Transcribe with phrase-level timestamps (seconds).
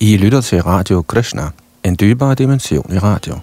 [0.00, 1.42] I lytter til Radio Krishna,
[1.84, 3.34] en dybere dimension i radio.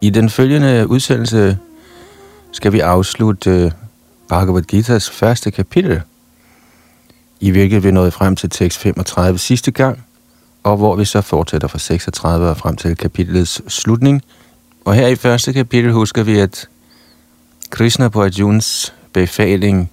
[0.00, 1.58] I den følgende udsendelse
[2.52, 3.70] skal vi afslutte øh,
[4.28, 6.02] Bhagavad Gita's første kapitel,
[7.40, 10.04] i hvilket vi nåede frem til tekst 35 sidste gang,
[10.62, 14.22] og hvor vi så fortsætter fra 36 og frem til kapitlets slutning.
[14.84, 16.68] Og her i første kapitel husker vi, at
[17.70, 19.90] Krishna på Arjuns befaling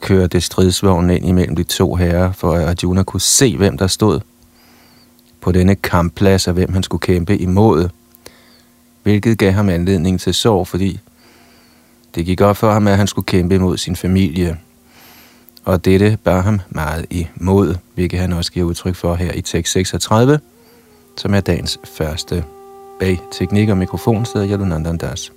[0.00, 3.86] kører det stridsvogn ind imellem de to herrer, for at Arjuna kunne se, hvem der
[3.86, 4.20] stod
[5.40, 7.88] på denne kampplads, og hvem han skulle kæmpe imod,
[9.02, 11.00] hvilket gav ham anledning til sorg, fordi
[12.16, 14.58] det gik op for ham, at han skulle kæmpe imod sin familie.
[15.64, 19.72] Og dette bar ham meget imod, hvilket han også giver udtryk for her i tekst
[19.72, 20.40] 36,
[21.16, 22.44] som er dagens første
[23.00, 25.32] bag teknik og mikrofon sidder Yadunandan Das.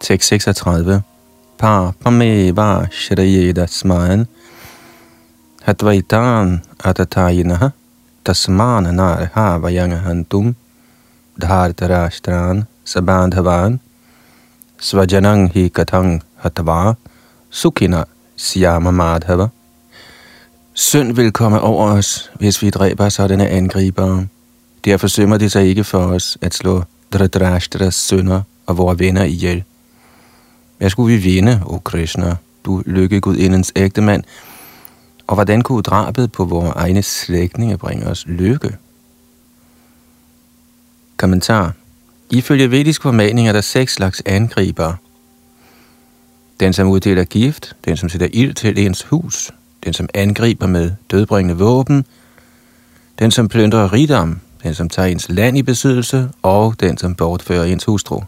[0.00, 1.02] Tekst 36.
[1.62, 4.26] med pameva shrayeda smayan
[5.68, 7.72] Advaitan atatayinaha
[8.24, 10.54] tasman narha vayangahantum
[11.40, 13.76] dhartarashtran sabandhavan
[14.80, 16.96] svajanang hi katang hatava
[17.50, 19.50] sukina siyama madhava.
[20.74, 24.26] Synd vil komme over os, hvis vi dræber sådanne angribere.
[24.84, 29.64] Derfor sømmer det sig ikke for os at slå Dhritarashtras sønner og vores venner ihjel.
[30.78, 34.24] Hvad skulle vi vinde, o Krishna, du lykkegudindens ægte mand,
[35.28, 38.76] og hvordan kunne drabet på vores egne slægtninge bringe os lykke?
[41.16, 41.72] Kommentar.
[42.30, 44.94] Ifølge vedisk formaning er der seks slags angriber.
[46.60, 49.50] Den, som uddeler gift, den, som sætter ild til ens hus,
[49.84, 52.04] den, som angriber med dødbringende våben,
[53.18, 57.64] den, som plyndrer rigdom, den, som tager ens land i besiddelse, og den, som bortfører
[57.64, 58.20] ens hustru.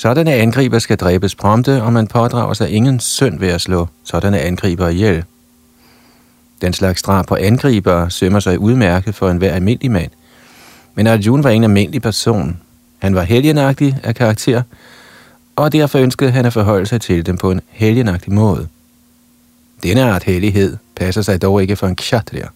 [0.00, 4.40] Sådanne angriber skal dræbes prompte, og man pådrager sig ingen synd ved at slå sådanne
[4.40, 5.24] angriber ihjel.
[6.60, 10.10] Den slags drab på angriber sømmer sig udmærket for enhver almindelig mand.
[10.94, 12.60] Men Arjuna var ingen almindelig person.
[12.98, 14.62] Han var helgenagtig af karakter,
[15.56, 18.68] og derfor ønskede han at forholde sig til dem på en helgenagtig måde.
[19.82, 22.46] Denne art hellighed passer sig dog ikke for en kshatriya.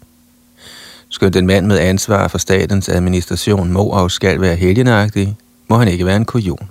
[1.09, 5.37] Skønt en mand med ansvar for statens administration må og skal være helgenagtig,
[5.69, 6.69] må han ikke være en kujon.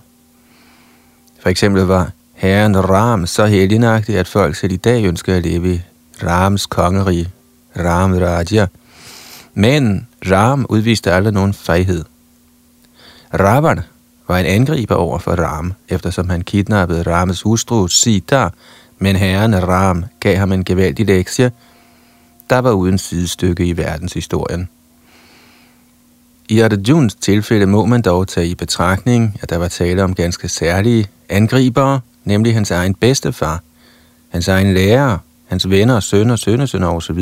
[1.41, 5.73] For eksempel var herren Ram så helgenagtig, at folk selv i dag ønsker at leve
[5.73, 5.81] i
[6.23, 7.29] Rams kongerige,
[7.77, 8.67] Ram Raja.
[9.53, 12.03] Men Ram udviste aldrig nogen fejhed.
[13.33, 13.79] Ravan
[14.27, 18.49] var en angriber over for Ram, eftersom han kidnappede Rams hustru Sita,
[18.99, 21.51] men herren Ram gav ham en gevaldig lektie,
[22.49, 24.69] der var uden sidestykke i verdenshistorien.
[26.51, 30.49] I Arjuns tilfælde må man dog tage i betragtning, at der var tale om ganske
[30.49, 33.63] særlige angribere, nemlig hans egen bedstefar,
[34.29, 37.19] hans egen lærer, hans venner, sønner, sønnesønner osv.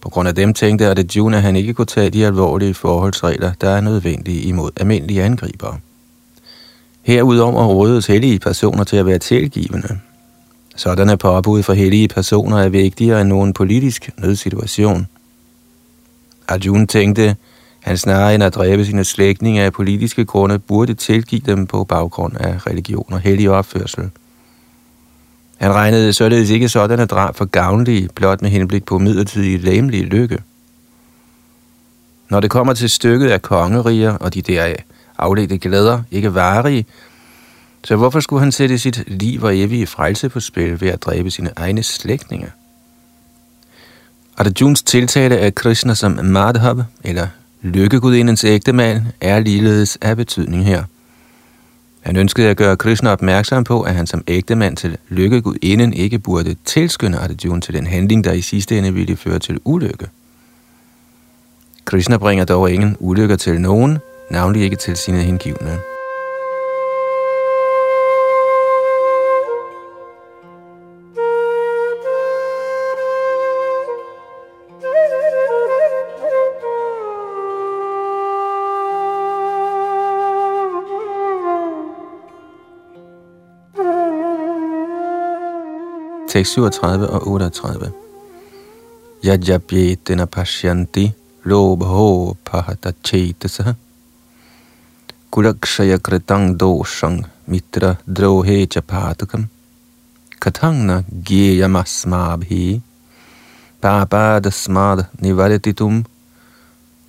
[0.00, 3.70] På grund af dem tænkte Arjuna, at han ikke kunne tage de alvorlige forholdsregler, der
[3.70, 5.78] er nødvendige imod almindelige angribere.
[7.02, 9.98] Herudover rådedes hellige personer til at være tilgivende.
[10.76, 15.06] Sådanne påbud for hellige personer er vigtigere end nogen politisk nødsituation.
[16.48, 17.36] Arjun tænkte,
[17.80, 22.36] han snarere end at dræbe sine slægtninge af politiske grunde, burde tilgive dem på baggrund
[22.36, 24.10] af religion og hellig opførsel.
[25.56, 30.04] Han regnede således ikke sådan at drab for gavnlige, blot med henblik på midlertidig læmelige
[30.04, 30.38] lykke.
[32.28, 34.84] Når det kommer til stykket af kongeriger og de deraf
[35.18, 36.86] afledte glæder ikke varige,
[37.84, 41.30] så hvorfor skulle han sætte sit liv og evige frelse på spil ved at dræbe
[41.30, 42.52] sine egne slægtninge?
[44.36, 47.26] Arjuns tiltale af Krishna som Madhav, eller
[47.62, 50.84] Lykkegudindens ægtemand er ligeledes af betydning her.
[52.00, 56.56] Han ønskede at gøre Krishna opmærksom på, at han som ægtemand til lykkegudinden ikke burde
[56.64, 60.06] tilskynde Arjuna til den handling, der i sidste ende ville føre til ulykke.
[61.84, 63.98] Krishna bringer dog ingen ulykker til nogen,
[64.30, 65.78] navnlig ikke til sine hengivne.
[86.30, 87.90] Tekst 37 og 38.
[89.26, 91.04] Yajabhyetena pashyanti
[91.44, 93.74] lobho pahata chetasa
[95.32, 97.18] kulakshaya kritang doshang
[97.48, 99.48] mitra drohe chapatakam
[100.42, 102.80] katangna gyeyamasmabhi
[103.82, 106.04] papadasmad nivarititum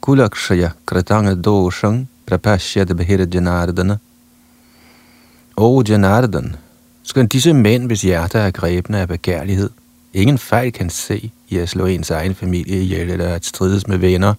[0.03, 3.99] kulakshaya kritang doshang prapashyad behira janardana
[5.57, 6.57] O Janardan,
[7.11, 9.69] skal disse mænd, hvis hjerter er grebne af begærlighed,
[10.13, 13.97] ingen fejl kan se i at slå ens egen familie ihjel eller at strides med
[13.97, 14.33] venner.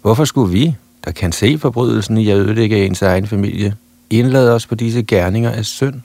[0.00, 3.76] Hvorfor skulle vi, der kan se forbrydelsen i at ødelægge ens egen familie,
[4.10, 6.00] indlade os på disse gerninger af synd?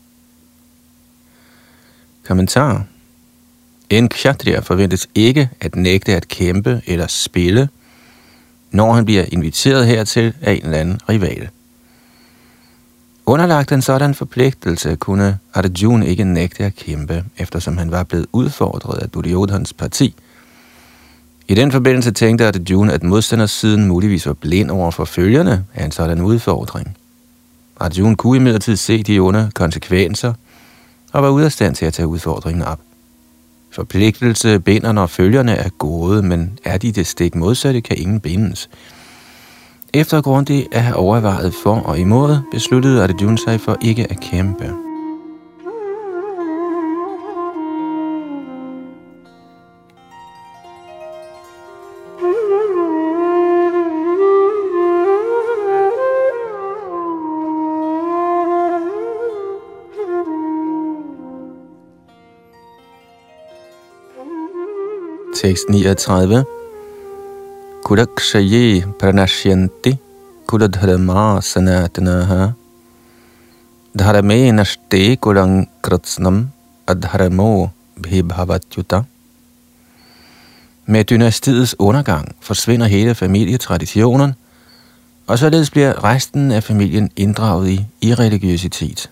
[2.27, 2.85] Kommentar
[3.89, 7.69] En kshatriya forventes ikke at nægte at kæmpe eller spille,
[8.71, 11.49] når han bliver inviteret hertil af en eller anden rival.
[13.29, 18.97] Underlagt en sådan forpligtelse kunne Arjuna ikke nægte at kæmpe, eftersom han var blevet udfordret
[18.97, 20.15] af Duryodhans parti.
[21.47, 25.91] I den forbindelse tænkte Arjuna, at modstandersiden muligvis var blind over for følgerne af en
[25.91, 26.97] sådan udfordring.
[27.79, 30.33] Arjuna kunne imidlertid se de onde konsekvenser
[31.13, 32.79] og var ude af stand til at tage udfordringen op.
[33.71, 38.69] Forpligtelse binder, når følgerne er gode, men er de det stik modsatte, kan ingen bindes.
[39.97, 44.73] Efter grundigt at have overvejet for og imod, besluttede Arjuna sig for ikke at kæmpe.
[65.35, 66.56] Tekst 39
[67.87, 69.97] Kudakshaye pranashyanti
[70.45, 72.53] kudadharma sanatanaha
[73.95, 76.51] dharame nashte kudang kratsnam
[76.85, 79.05] adharamo bhibhavatyuta.
[80.85, 84.35] Med dynastiets undergang forsvinder hele familietraditionen,
[85.27, 89.09] og således bliver resten af familien inddraget i irreligiøsitet.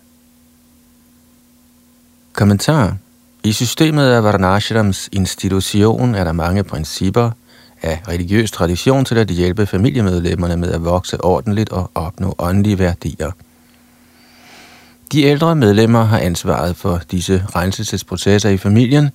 [2.33, 2.97] Kommentar
[3.43, 7.31] I systemet af Varnashrams institution er der mange principper–
[7.81, 13.31] af religiøs tradition til at hjælpe familiemedlemmerne med at vokse ordentligt og opnå åndelige værdier.
[15.11, 19.09] De ældre medlemmer har ansvaret for disse renselsesprocesser i familien,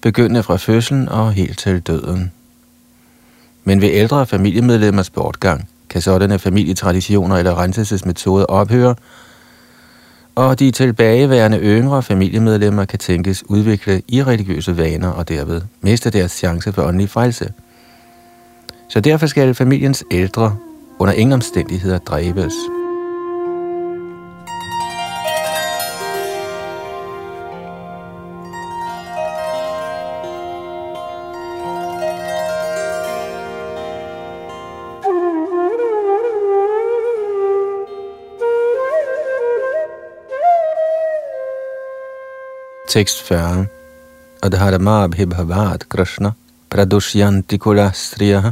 [0.00, 2.32] begyndende fra fødslen og helt til døden.
[3.64, 8.94] Men ved ældre familiemedlemmers bortgang kan sådanne familietraditioner eller renselsesmetoder ophøre,
[10.34, 16.72] og de tilbageværende yngre familiemedlemmer kan tænkes udvikle irreligiøse vaner og derved miste deres chance
[16.72, 17.52] for åndelig frelse.
[18.90, 20.56] Så derfor skal familiens ældre
[20.98, 22.52] under ingen omstændigheder dræbes.
[42.88, 43.66] Tekst 40
[44.42, 46.30] Adharamabhibhavat Krishna
[46.70, 48.50] pradushyanti kulastriyaha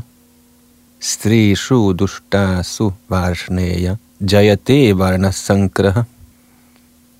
[1.00, 6.02] स्त्रीषु दुष्टासु varshneya jayate varna sankraha.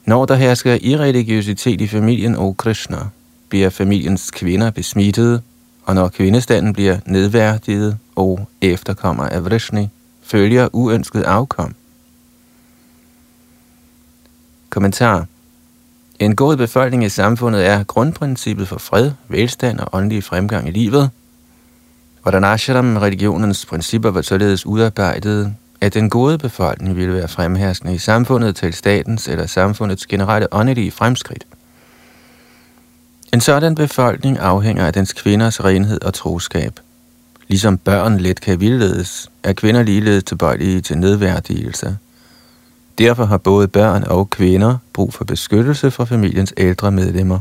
[0.06, 2.98] Når der hersker irreligiøsitet i familien og Krishna,
[3.48, 5.42] bliver familiens kvinder besmittede,
[5.84, 9.88] og når kvindestanden bliver nedværdiget og efterkommer af Vrishni,
[10.22, 11.74] følger uønsket afkom.
[14.70, 15.26] Kommentar
[16.18, 21.10] En god befolkning i samfundet er grundprincippet for fred, velstand og åndelig fremgang i livet–
[22.28, 28.56] Hvordan ashram-religionens principper var således udarbejdet, at den gode befolkning ville være fremherskende i samfundet
[28.56, 31.46] til statens eller samfundets generelle åndelige fremskridt.
[33.32, 36.80] En sådan befolkning afhænger af dens kvinders renhed og troskab.
[37.48, 41.96] Ligesom børn let kan vildledes, er kvinder ligeledes tilbøjelige til nedværdigelse.
[42.98, 47.40] Derfor har både børn og kvinder brug for beskyttelse fra familiens ældre medlemmer.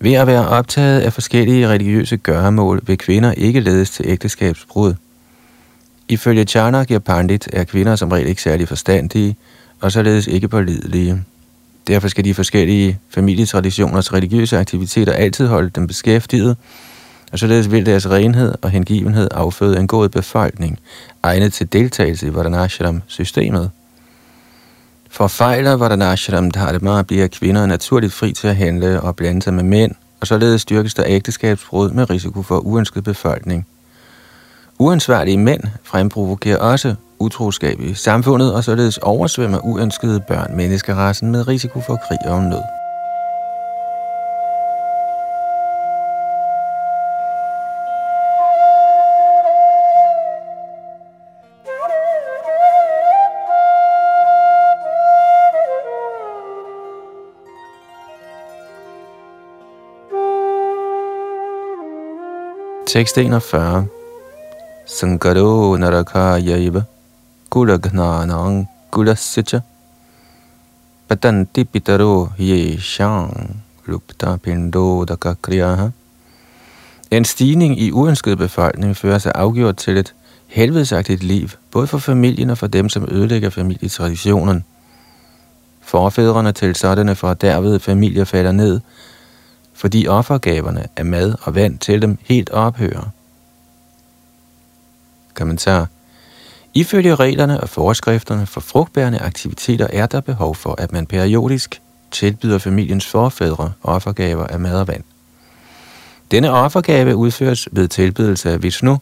[0.00, 4.94] Ved at være optaget af forskellige religiøse gøremål vil kvinder ikke ledes til ægteskabsbrud.
[6.08, 9.36] Ifølge Chanakya Pandit er kvinder som regel ikke særlig forstandige,
[9.80, 11.22] og således ikke pålidelige.
[11.86, 16.56] Derfor skal de forskellige familietraditioners religiøse aktiviteter altid holde dem beskæftiget,
[17.32, 20.78] og således vil deres renhed og hengivenhed afføde en god befolkning,
[21.22, 23.70] egnet til deltagelse i Vardanashram-systemet.
[25.16, 29.64] For fejler Vardanashram Dharma bliver kvinder naturligt fri til at handle og blande sig med
[29.64, 33.66] mænd, og således styrkes der ægteskabsbrud med risiko for uønsket befolkning.
[34.78, 41.80] Uansvarlige mænd fremprovokerer også utroskab i samfundet, og således oversvømmer uønskede børn menneskerassen med risiko
[41.80, 42.85] for krig og nød.
[62.86, 63.88] Tekst 41.
[64.86, 66.86] Sangaro naraka yaiva
[67.50, 69.64] kulagnanang kulasitcha
[71.08, 75.90] patanti pitaro ye shang lupta pindo daka kriyaha.
[77.10, 80.14] En stigning i uønsket befolkning fører sig afgjort til et
[80.46, 84.64] helvedesagtigt liv, både for familien og for dem, som ødelægger familietraditionen.
[85.80, 88.80] Forfædrene til sådanne fra derved familier falder ned,
[89.76, 93.10] fordi offergaverne af mad og vand til dem helt ophører.
[95.34, 95.88] Kommentar.
[96.74, 101.80] Ifølge reglerne og forskrifterne for frugtbærende aktiviteter er der behov for, at man periodisk
[102.10, 105.04] tilbyder familiens forfædre offergaver af mad og vand.
[106.30, 108.98] Denne offergave udføres ved tilbydelse af Vishnu,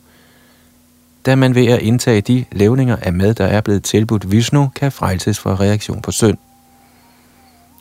[1.26, 4.92] da man ved at indtage de levninger af mad, der er blevet tilbudt Vishnu, kan
[4.92, 6.38] frelses fra reaktion på synd.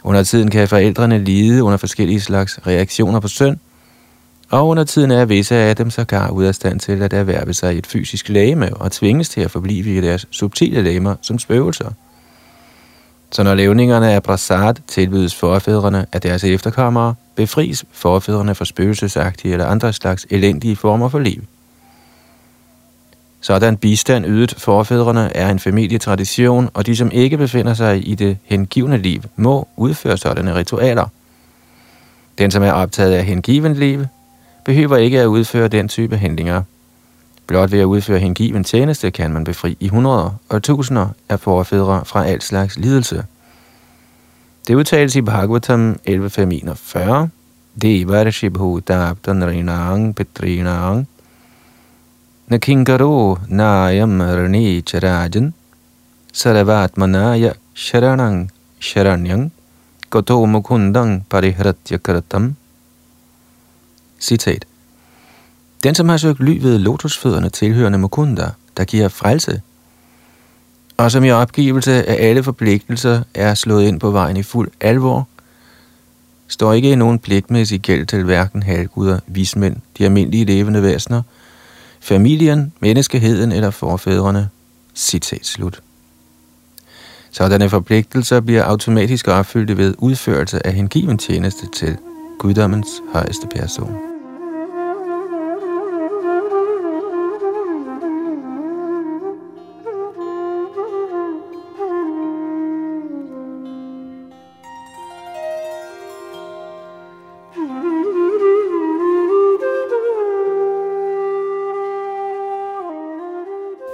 [0.04, 3.60] Under tiden kan forældrene lide under forskellige slags reaktioner på søn,
[4.50, 7.78] og under tiden er visse af dem sågar ud af stand til at erhverve sig
[7.78, 11.92] et fysisk lægeme og tvinges til at forblive i deres subtile lægemer som spøgelser.
[13.32, 19.66] Så når levningerne af prasad tilbydes forfædrene af deres efterkommere, befries forfædrene for spøgelsesagtige eller
[19.66, 21.44] andre slags elendige former for liv.
[23.44, 28.38] Sådan bistand ydet forfædrene er en familietradition, og de, som ikke befinder sig i det
[28.44, 31.06] hengivne liv, må udføre sådanne ritualer.
[32.38, 34.06] Den, som er optaget af hengiven liv,
[34.66, 36.62] behøver ikke at udføre den type handlinger.
[37.48, 42.06] Blot ved at udføre hengiven tjeneste kan man befri i hundreder og tusinder af forfædre
[42.06, 43.24] fra alt slags lidelse.
[44.68, 47.28] Det udtales i Bhagavatam 11.541.
[47.82, 51.08] Devarshi bhutabtan rinang petrinang
[52.54, 55.54] Nakinkaro nayam rani charajan
[56.32, 59.50] Saravatmanaya sharanang sharanyang
[60.12, 62.54] Goto mukundang parihratya karatam
[64.20, 64.66] Citat.
[65.84, 69.62] Den, som har søgt ly ved lotusfødderne tilhørende Mukunda, der giver frelse,
[70.98, 75.28] og som i opgivelse af alle forpligtelser er slået ind på vejen i fuld alvor,
[76.48, 81.22] står ikke i nogen pligtmæssig gæld til hverken halvguder, vismænd, de almindelige levende væsener,
[82.04, 84.50] familien, menneskeheden eller forfædrene.
[84.96, 85.80] Citat slut.
[87.32, 91.98] Sådanne forpligtelser bliver automatisk opfyldt ved udførelse af hengiven tjeneste til
[92.40, 94.13] guddommens højeste person.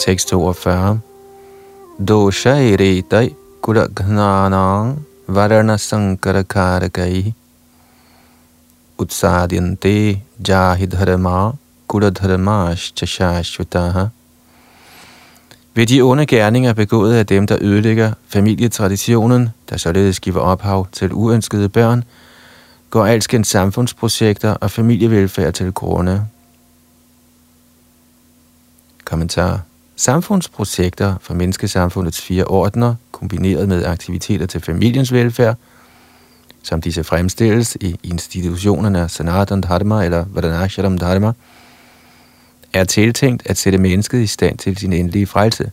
[0.10, 1.02] Tekst 42.
[2.00, 3.30] kula
[3.62, 7.34] kulagnanang varana sankarakarakai
[8.98, 11.54] utsadyante jahidharma
[11.88, 14.08] kuladharmash shashvataha.
[15.74, 21.14] Ved de onde gerninger begået af dem, der ødelægger familietraditionen, der således giver ophav til
[21.14, 22.04] uønskede børn,
[22.90, 26.26] går alskens samfundsprojekter og familievelfærd til grunde.
[29.06, 29.69] Kommentar
[30.00, 35.56] samfundsprojekter for menneskesamfundets fire ordner, kombineret med aktiviteter til familiens velfærd,
[36.64, 41.34] som disse fremstilles i institutionerne Sanatan Dharma eller Varanashram Dharma,
[42.74, 45.72] er tiltænkt at sætte mennesket i stand til sin endelige frelse.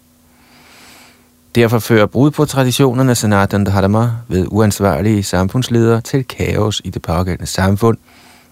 [1.54, 7.46] Derfor fører brud på traditionerne Sanatan Dharma ved uansvarlige samfundsledere til kaos i det pågældende
[7.46, 7.98] samfund,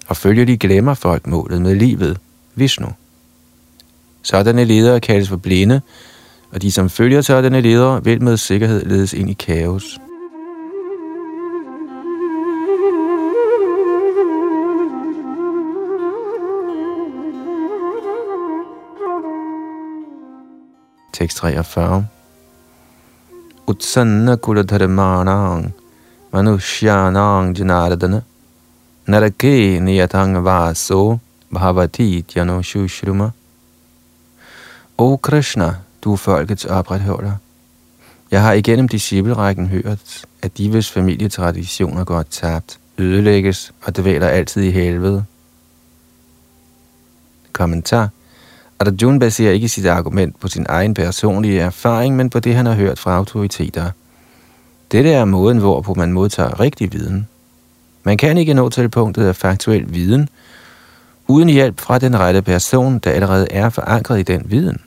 [0.08, 2.18] og følger de glemmer folk målet med livet,
[2.54, 2.88] Vishnu.
[4.24, 5.80] Sådanne ledere kaldes for blinde,
[6.52, 9.98] og de, som følger sådanne ledere, vil med sikkerhed ledes ind i kaos.
[21.12, 22.06] Tekst 43
[23.66, 25.72] Utsanna kuladharmanang
[26.32, 28.22] manushyanang janardana
[29.06, 31.18] narake niyatang vaso
[31.52, 33.32] bhavati tjano shushruma
[34.98, 35.74] O Krishna,
[36.04, 37.32] du er folkets opretholder.
[38.30, 44.62] Jeg har igennem disciplerækken hørt, at de, hvis familietraditioner går tabt, ødelægges og dvæler altid
[44.62, 45.24] i helvede.
[47.52, 48.08] Kommentar.
[48.80, 52.74] Arjuna baserer ikke sit argument på sin egen personlige erfaring, men på det, han har
[52.74, 53.90] hørt fra autoriteter.
[54.92, 57.28] Dette er måden, hvorpå man modtager rigtig viden.
[58.04, 60.28] Man kan ikke nå til punktet af faktuel viden,
[61.28, 64.80] uden hjælp fra den rette person, der allerede er forankret i den viden.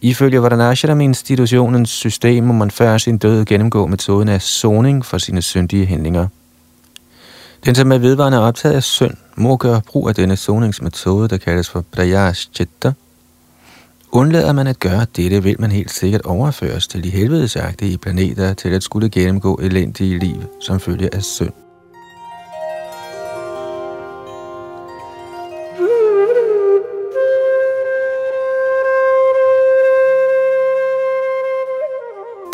[0.00, 5.86] Ifølge Varanashram-institutionens system må man før sin død gennemgå metoden af soning for sine syndige
[5.86, 6.28] handlinger.
[7.64, 11.70] Den, som er vedvarende optaget af synd, må gøre brug af denne soningsmetode, der kaldes
[11.70, 12.92] for prayash chitta.
[14.12, 18.68] Undlader man at gøre dette, vil man helt sikkert overføres til de helvedesagtige planeter til
[18.68, 21.63] at skulle gennemgå elendige liv som følge af synd.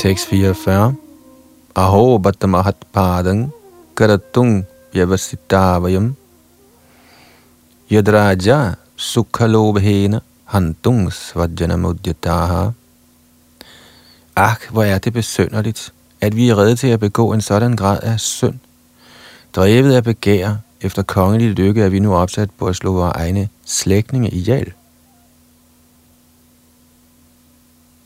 [0.00, 0.95] Tekst 44
[1.76, 3.52] Aho Bhattamahat Padang
[3.95, 4.64] Karatung
[4.97, 6.16] Yavasitavayam
[7.90, 12.73] Yadraja Sukhalobhena Hantung Svajjanamudyataha
[14.37, 18.00] Ak, hvor er det besønderligt, at vi er redde til at begå en sådan grad
[18.02, 18.59] af synd.
[19.57, 23.49] Drevet af begær efter kongelig lykke er vi nu opsat på at slå vores egne
[23.64, 24.73] slægtninge ihjel.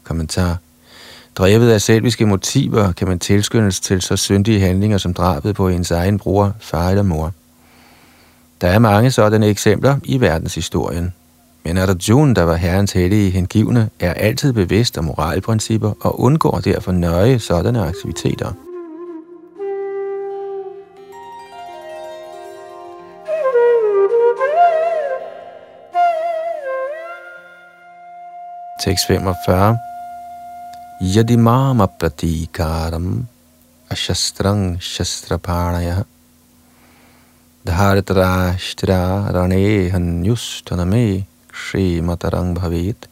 [0.03, 0.63] Kommentar
[1.37, 5.91] Drevet af selviske motiver kan man tilskyndes til så syndige handlinger som drabet på ens
[5.91, 7.33] egen bror, far eller mor.
[8.61, 11.14] Der er mange sådanne eksempler i verdenshistorien.
[11.64, 16.93] Men Arjuna, der var herrens hellige hengivne, er altid bevidst om moralprincipper og undgår derfor
[16.93, 18.53] nøje sådanne aktiviteter.
[28.85, 29.79] Tekst 45
[31.03, 33.07] यदि माम प्रतीकारम
[33.91, 36.03] अशस्त्रं शस्त्रपाणय
[37.67, 39.01] धारतराष्ट्रा
[39.35, 41.07] रणे हन्युष्ठनमे
[41.55, 43.09] श्रीमतरं bhavet.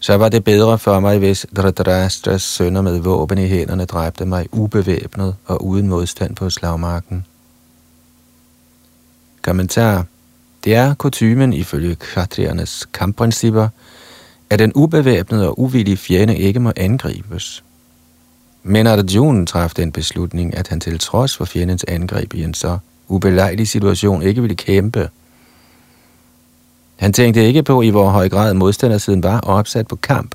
[0.00, 4.48] Så var det bedre for mig, hvis Dhritarashtas sønner med våben i hænderne dræbte mig
[4.52, 7.26] ubevæbnet og uden modstand på slagmarken.
[9.42, 10.04] Kommentar.
[10.64, 13.68] Det er kutumen ifølge kvatriernes kampprincipper,
[14.52, 17.64] at den ubevæbnede og uvillige fjende ikke må angribes.
[18.62, 22.78] Men Arjuna traf den beslutning, at han til trods for fjendens angreb i en så
[23.08, 25.08] ubelejlig situation ikke ville kæmpe.
[26.96, 30.34] Han tænkte ikke på, i hvor høj grad modstandersiden var opsat på kamp.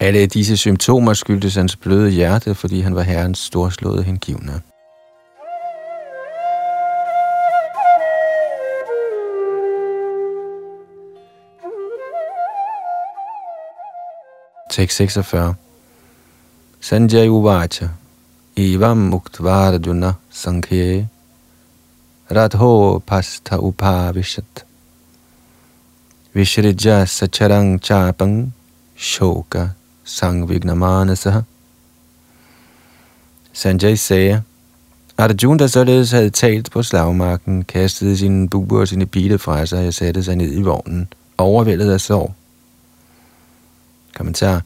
[0.00, 4.60] Alle disse symptomer skyldtes hans bløde hjerte, fordi han var herrens storslåede hengivne.
[14.74, 15.54] Tekst 46
[16.80, 17.88] Sanjay Uvacha
[18.56, 21.08] Evam Muktvarduna Sankhye
[22.28, 24.64] Radho Pastha Upavishat
[26.34, 28.52] Vishrija Sacharang Chapang
[28.96, 29.68] Shoka
[30.04, 31.44] Sangvignamanasa
[33.52, 34.42] Sanjay sagde,
[35.18, 39.86] Arjuna, der således havde talt på slagmarken, kastede sine buer og sine biler fra sig
[39.86, 41.08] og satte sig ned i vognen,
[41.38, 42.34] overvældet af sorg.
[44.14, 44.62] Kommentar.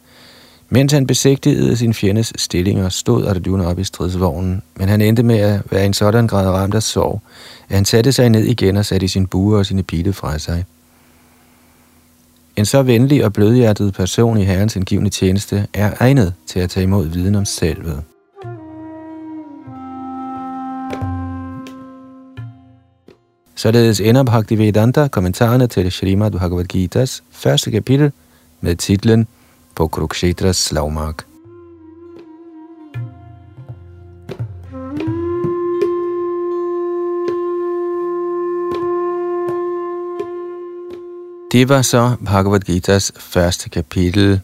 [0.70, 5.38] Mens han besigtigede sin fjendes stillinger, stod Arjuna op i stridsvognen, men han endte med
[5.38, 7.20] at være i en sådan grad ramt af sorg,
[7.68, 10.64] at han satte sig ned igen og satte sin bue og sine pile fra sig.
[12.56, 16.84] En så venlig og blødhjertet person i Herrens indgivende tjeneste er egnet til at tage
[16.84, 18.02] imod viden om selvet.
[23.54, 28.12] Således ender Bhaktivedanta kommentarerne til Srimad Bhagavad Gita's første kapitel
[28.60, 29.26] med titlen
[29.78, 31.26] på Kurukshetras slagmark.
[41.52, 44.40] Det var så Bhagavad Gita's første kapitel.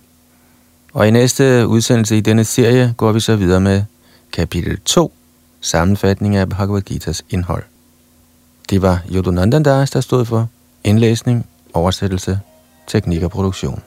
[0.93, 3.83] Og i næste udsendelse i denne serie går vi så videre med
[4.33, 5.13] kapitel 2,
[5.61, 7.63] sammenfatning af Bhagavad Gita's indhold.
[8.71, 10.49] Det var Yodunandandas, der stod for
[10.85, 12.41] indlæsning, oversættelse,
[12.87, 13.83] teknik og produktion.